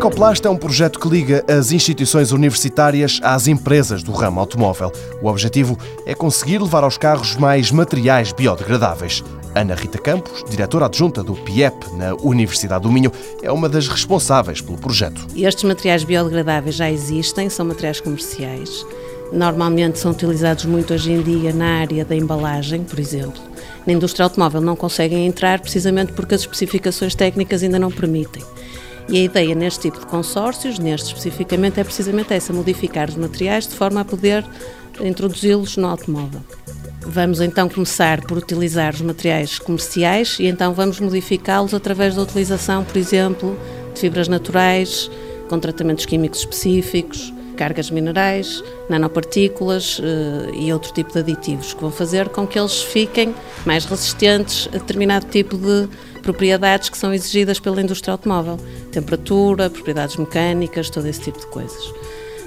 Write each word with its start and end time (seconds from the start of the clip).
Ecoplast 0.00 0.46
é 0.46 0.48
um 0.48 0.56
projeto 0.56 0.98
que 0.98 1.06
liga 1.10 1.44
as 1.46 1.72
instituições 1.72 2.32
universitárias 2.32 3.20
às 3.22 3.46
empresas 3.46 4.02
do 4.02 4.12
ramo 4.12 4.40
automóvel. 4.40 4.90
O 5.20 5.28
objetivo 5.28 5.78
é 6.06 6.14
conseguir 6.14 6.58
levar 6.58 6.84
aos 6.84 6.96
carros 6.96 7.36
mais 7.36 7.70
materiais 7.70 8.32
biodegradáveis. 8.32 9.22
Ana 9.54 9.74
Rita 9.74 9.98
Campos, 9.98 10.42
diretora 10.48 10.86
adjunta 10.86 11.22
do 11.22 11.34
PIEP 11.34 11.94
na 11.98 12.14
Universidade 12.14 12.84
do 12.84 12.90
Minho, 12.90 13.12
é 13.42 13.52
uma 13.52 13.68
das 13.68 13.88
responsáveis 13.88 14.62
pelo 14.62 14.78
projeto. 14.78 15.26
Estes 15.36 15.64
materiais 15.64 16.02
biodegradáveis 16.02 16.76
já 16.76 16.90
existem, 16.90 17.50
são 17.50 17.66
materiais 17.66 18.00
comerciais. 18.00 18.86
Normalmente 19.30 19.98
são 19.98 20.12
utilizados 20.12 20.64
muito 20.64 20.94
hoje 20.94 21.12
em 21.12 21.20
dia 21.20 21.52
na 21.52 21.80
área 21.80 22.06
da 22.06 22.16
embalagem, 22.16 22.84
por 22.84 22.98
exemplo. 22.98 23.42
Na 23.86 23.92
indústria 23.92 24.24
automóvel 24.24 24.62
não 24.62 24.76
conseguem 24.76 25.26
entrar 25.26 25.60
precisamente 25.60 26.14
porque 26.14 26.34
as 26.34 26.40
especificações 26.40 27.14
técnicas 27.14 27.62
ainda 27.62 27.78
não 27.78 27.90
permitem. 27.90 28.42
E 29.08 29.18
a 29.18 29.22
ideia 29.22 29.54
neste 29.54 29.80
tipo 29.80 29.98
de 29.98 30.06
consórcios, 30.06 30.78
neste 30.78 31.08
especificamente, 31.08 31.80
é 31.80 31.84
precisamente 31.84 32.32
essa: 32.32 32.52
modificar 32.52 33.08
os 33.08 33.16
materiais 33.16 33.66
de 33.66 33.74
forma 33.74 34.00
a 34.00 34.04
poder 34.04 34.44
introduzi-los 35.00 35.76
no 35.76 35.88
automóvel. 35.88 36.40
Vamos 37.06 37.40
então 37.40 37.68
começar 37.68 38.20
por 38.22 38.38
utilizar 38.38 38.94
os 38.94 39.00
materiais 39.00 39.58
comerciais 39.58 40.36
e 40.38 40.46
então 40.46 40.74
vamos 40.74 41.00
modificá-los 41.00 41.72
através 41.72 42.14
da 42.14 42.22
utilização, 42.22 42.84
por 42.84 42.96
exemplo, 42.96 43.58
de 43.94 44.00
fibras 44.00 44.28
naturais, 44.28 45.10
com 45.48 45.58
tratamentos 45.58 46.04
químicos 46.06 46.40
específicos, 46.40 47.32
cargas 47.60 47.90
minerais, 47.90 48.64
nanopartículas 48.88 50.00
eh, 50.02 50.50
e 50.54 50.72
outro 50.72 50.94
tipo 50.94 51.12
de 51.12 51.18
aditivos 51.18 51.74
que 51.74 51.80
vão 51.82 51.90
fazer 51.90 52.30
com 52.30 52.46
que 52.46 52.58
eles 52.58 52.82
fiquem 52.82 53.34
mais 53.66 53.84
resistentes 53.84 54.66
a 54.68 54.78
determinado 54.78 55.26
tipo 55.26 55.58
de 55.58 55.86
propriedades 56.22 56.88
que 56.88 56.96
são 56.96 57.12
exigidas 57.12 57.60
pela 57.60 57.82
indústria 57.82 58.12
automóvel. 58.12 58.58
Temperatura, 58.90 59.68
propriedades 59.68 60.16
mecânicas, 60.16 60.88
todo 60.88 61.04
esse 61.06 61.20
tipo 61.20 61.38
de 61.38 61.46
coisas. 61.48 61.92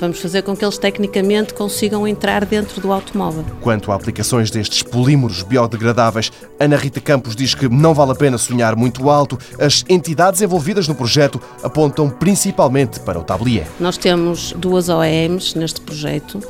Vamos 0.00 0.20
fazer 0.20 0.42
com 0.42 0.56
que 0.56 0.64
eles 0.64 0.78
tecnicamente 0.78 1.52
consigam 1.54 2.06
entrar 2.06 2.44
dentro 2.44 2.80
do 2.80 2.92
automóvel. 2.92 3.44
Quanto 3.60 3.90
a 3.90 3.94
aplicações 3.96 4.50
destes 4.50 4.82
polímeros 4.82 5.42
biodegradáveis, 5.42 6.30
Ana 6.58 6.76
Rita 6.76 7.00
Campos 7.00 7.34
diz 7.34 7.54
que 7.54 7.68
não 7.68 7.92
vale 7.92 8.12
a 8.12 8.14
pena 8.14 8.38
sonhar 8.38 8.76
muito 8.76 9.10
alto. 9.10 9.36
As 9.58 9.84
entidades 9.88 10.40
envolvidas 10.40 10.86
no 10.86 10.94
projeto 10.94 11.40
apontam 11.62 12.08
principalmente 12.08 13.00
para 13.00 13.18
o 13.18 13.24
tablier. 13.24 13.66
Nós 13.80 13.96
temos 13.96 14.52
duas 14.52 14.88
OEMs 14.88 15.54
neste 15.54 15.80
projeto 15.80 16.40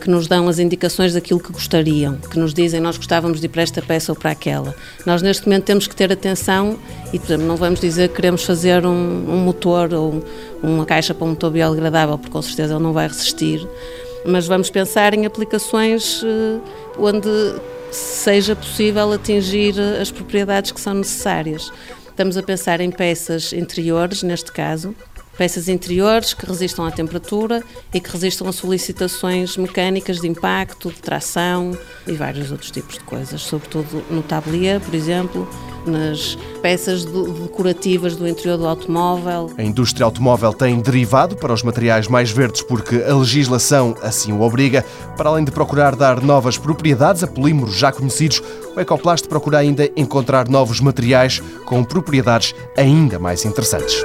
que 0.00 0.10
nos 0.10 0.26
dão 0.26 0.48
as 0.48 0.58
indicações 0.58 1.14
daquilo 1.14 1.40
que 1.40 1.52
gostariam, 1.52 2.16
que 2.16 2.38
nos 2.38 2.52
dizem 2.52 2.80
nós 2.80 2.96
gostávamos 2.96 3.40
de 3.40 3.46
ir 3.46 3.48
para 3.48 3.62
esta 3.62 3.80
peça 3.80 4.12
ou 4.12 4.16
para 4.16 4.30
aquela. 4.30 4.74
Nós 5.06 5.22
neste 5.22 5.46
momento 5.46 5.64
temos 5.64 5.86
que 5.86 5.96
ter 5.96 6.12
atenção 6.12 6.78
e, 7.12 7.18
por 7.18 7.26
exemplo, 7.26 7.46
não 7.46 7.56
vamos 7.56 7.80
dizer 7.80 8.08
que 8.08 8.16
queremos 8.16 8.44
fazer 8.44 8.84
um, 8.84 8.90
um 8.90 9.38
motor 9.38 9.92
ou 9.94 10.22
uma 10.62 10.84
caixa 10.84 11.14
para 11.14 11.24
um 11.24 11.30
motor 11.30 11.50
biodegradável, 11.50 12.18
porque 12.18 12.32
com 12.32 12.42
certeza 12.42 12.74
ele 12.74 12.82
não 12.82 12.92
vai 12.92 13.08
resistir, 13.08 13.66
mas 14.26 14.46
vamos 14.46 14.70
pensar 14.70 15.14
em 15.14 15.26
aplicações 15.26 16.22
uh, 16.22 16.60
onde 16.98 17.28
seja 17.90 18.56
possível 18.56 19.12
atingir 19.12 19.78
as 20.00 20.10
propriedades 20.10 20.72
que 20.72 20.80
são 20.80 20.94
necessárias. 20.94 21.72
Estamos 22.08 22.36
a 22.36 22.42
pensar 22.42 22.80
em 22.80 22.90
peças 22.90 23.52
interiores, 23.52 24.22
neste 24.22 24.52
caso, 24.52 24.94
peças 25.36 25.68
interiores 25.68 26.34
que 26.34 26.46
resistam 26.46 26.84
à 26.84 26.90
temperatura 26.90 27.62
e 27.92 28.00
que 28.00 28.10
resistam 28.10 28.48
a 28.48 28.52
solicitações 28.52 29.56
mecânicas 29.56 30.20
de 30.20 30.28
impacto, 30.28 30.90
de 30.90 31.00
tração 31.00 31.76
e 32.06 32.12
vários 32.12 32.50
outros 32.50 32.70
tipos 32.70 32.94
de 32.94 33.00
coisas, 33.00 33.40
sobretudo 33.42 34.02
no 34.10 34.22
tablier, 34.22 34.80
por 34.80 34.94
exemplo, 34.94 35.48
nas 35.86 36.36
peças 36.62 37.04
decorativas 37.04 38.16
do 38.16 38.26
interior 38.26 38.56
do 38.56 38.66
automóvel. 38.66 39.50
A 39.56 39.62
indústria 39.62 40.04
automóvel 40.04 40.52
tem 40.52 40.80
derivado 40.80 41.36
para 41.36 41.52
os 41.52 41.62
materiais 41.62 42.08
mais 42.08 42.30
verdes 42.30 42.62
porque 42.62 42.96
a 42.96 43.14
legislação 43.14 43.94
assim 44.02 44.32
o 44.32 44.40
obriga. 44.40 44.84
Para 45.16 45.30
além 45.30 45.44
de 45.44 45.50
procurar 45.50 45.94
dar 45.94 46.22
novas 46.22 46.56
propriedades 46.56 47.22
a 47.22 47.26
polímeros 47.26 47.76
já 47.76 47.92
conhecidos, 47.92 48.42
o 48.74 48.80
Ecoplast 48.80 49.28
procura 49.28 49.58
ainda 49.58 49.90
encontrar 49.96 50.48
novos 50.48 50.80
materiais 50.80 51.40
com 51.64 51.84
propriedades 51.84 52.54
ainda 52.76 53.18
mais 53.18 53.44
interessantes. 53.44 54.04